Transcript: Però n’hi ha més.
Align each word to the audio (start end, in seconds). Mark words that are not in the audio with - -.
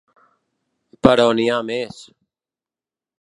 Però 1.07 1.27
n’hi 1.41 1.47
ha 1.51 1.59
més. 1.69 2.01